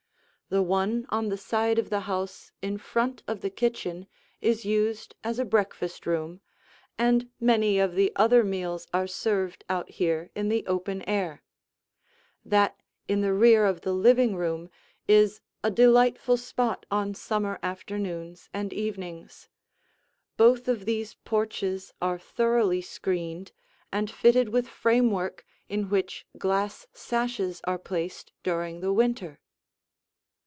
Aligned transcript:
The 0.51 0.61
one 0.61 1.05
on 1.07 1.29
the 1.29 1.37
side 1.37 1.79
of 1.79 1.89
the 1.89 2.01
house 2.01 2.51
in 2.61 2.77
front 2.77 3.23
of 3.25 3.39
the 3.39 3.49
kitchen 3.49 4.05
is 4.41 4.65
used 4.65 5.15
as 5.23 5.39
a 5.39 5.45
breakfast 5.45 6.05
room, 6.05 6.41
and 6.97 7.29
many 7.39 7.79
of 7.79 7.95
the 7.95 8.11
other 8.17 8.43
meals 8.43 8.85
are 8.93 9.07
served 9.07 9.63
out 9.69 9.91
here 9.91 10.29
in 10.35 10.49
the 10.49 10.67
open 10.67 11.03
air. 11.03 11.41
That 12.43 12.77
in 13.07 13.21
the 13.21 13.31
rear 13.31 13.65
of 13.65 13.79
the 13.79 13.93
living 13.93 14.35
room 14.35 14.69
is 15.07 15.39
a 15.63 15.71
delightful 15.71 16.35
spot 16.35 16.85
on 16.91 17.13
summer 17.13 17.57
afternoons 17.63 18.49
and 18.53 18.73
evenings. 18.73 19.47
Both 20.35 20.67
of 20.67 20.83
these 20.83 21.13
porches 21.23 21.93
are 22.01 22.19
thoroughly 22.19 22.81
screened 22.81 23.53
and 23.89 24.11
fitted 24.11 24.49
with 24.49 24.67
framework 24.67 25.45
in 25.69 25.87
which 25.89 26.27
glass 26.37 26.87
sashes 26.91 27.61
are 27.63 27.79
placed 27.79 28.33
during 28.43 28.81
the 28.81 28.91
winter. 28.91 29.39